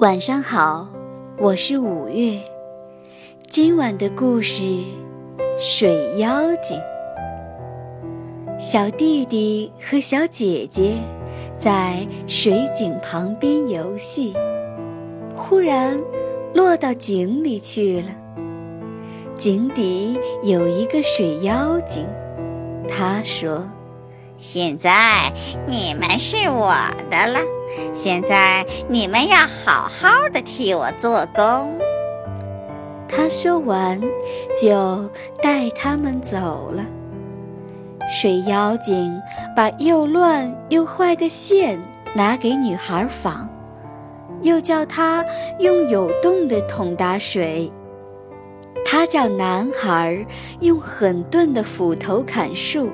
[0.00, 0.86] 晚上好，
[1.38, 2.38] 我是五月。
[3.48, 4.62] 今晚的故事
[5.58, 6.78] 《水妖精》。
[8.60, 10.98] 小弟弟和小姐姐
[11.56, 14.34] 在水井旁边游戏，
[15.34, 15.98] 忽然
[16.52, 18.08] 落到井里去了。
[19.34, 22.04] 井底有一个水妖精，
[22.86, 23.66] 他说
[24.38, 25.32] ：“现在
[25.66, 26.74] 你们是我
[27.10, 27.40] 的了。”
[27.92, 31.76] 现在你们要好好的替我做工。
[33.08, 34.00] 他说完，
[34.60, 35.10] 就
[35.42, 36.84] 带他们走了。
[38.08, 39.20] 水妖精
[39.54, 41.78] 把又乱又坏的线
[42.14, 43.48] 拿给女孩纺，
[44.42, 45.24] 又叫她
[45.58, 47.70] 用有洞的桶打水。
[48.84, 50.24] 他叫男孩
[50.60, 52.88] 用很钝的斧头砍树。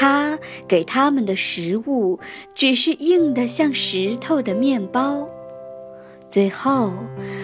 [0.00, 0.38] 他
[0.68, 2.20] 给他们的食物
[2.54, 5.28] 只是硬得像石头的面包。
[6.28, 6.92] 最后，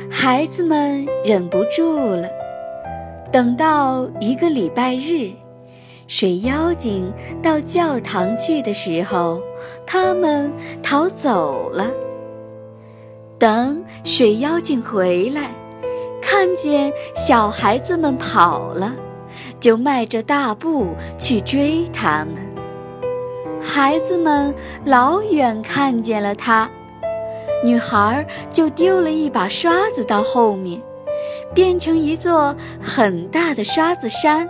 [0.08, 2.28] 孩子们忍不住了。
[3.32, 5.32] 等到一个礼拜日，
[6.06, 7.12] 水妖精
[7.42, 9.42] 到教堂去的时候，
[9.84, 11.90] 他们逃走了。
[13.36, 15.50] 等水妖精回来，
[16.22, 18.94] 看见小孩子们跑了。
[19.58, 22.53] 就迈着大步去追他们。
[23.64, 26.70] 孩子们老远看见了他，
[27.64, 30.80] 女孩就丢了一把刷子到后面，
[31.54, 34.46] 变成一座很大的刷子山，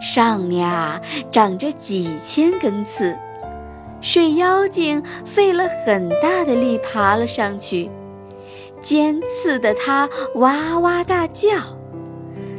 [0.00, 3.16] 上面啊长着几千根刺。
[4.00, 7.88] 水妖精费了很大的力爬了上去，
[8.80, 11.50] 尖刺的它哇哇大叫。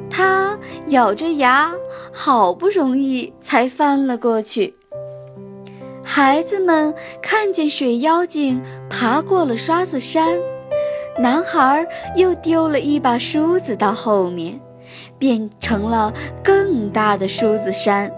[0.09, 1.73] 他咬着牙，
[2.13, 4.75] 好不容易才翻了过去。
[6.03, 10.37] 孩子们看见水妖精爬过了刷子山，
[11.17, 14.59] 男孩又丢了一把梳子到后面，
[15.17, 18.11] 变成了更大的梳子山，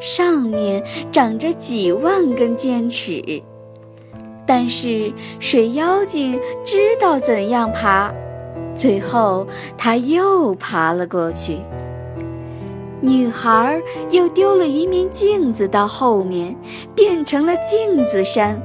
[0.00, 3.42] 上面长着几万根尖齿。
[4.46, 8.14] 但是水妖精知道怎样爬。
[8.74, 9.46] 最后，
[9.76, 11.58] 他又爬了过去。
[13.04, 16.56] 女孩又丢了一面镜子到后面，
[16.94, 18.58] 变成了镜子山，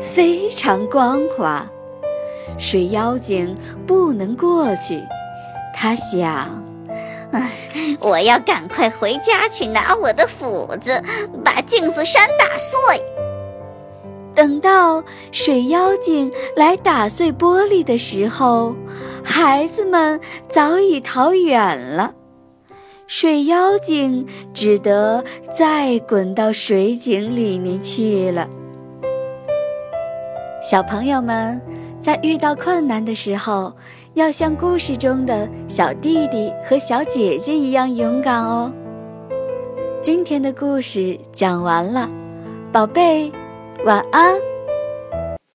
[0.00, 1.66] 非常光滑。
[2.56, 3.56] 水妖精
[3.88, 5.02] 不能过去，
[5.74, 6.62] 他想
[7.32, 7.50] ：“唉，
[7.98, 11.02] 我要赶快回家去拿我的斧子，
[11.42, 13.02] 把镜子山打碎。”
[14.32, 15.02] 等到
[15.32, 18.76] 水妖精来打碎玻璃的时候，
[19.24, 22.14] 孩子们早已逃远了。
[23.10, 28.48] 水妖精只得再滚到水井里面去了。
[30.62, 31.60] 小朋友们，
[32.00, 33.72] 在遇到困难的时候，
[34.14, 38.72] 要像故事中的小弟弟和小姐姐一样勇敢哦。
[40.00, 42.08] 今天的故事讲完了，
[42.70, 43.32] 宝贝。
[43.84, 44.49] 晚安。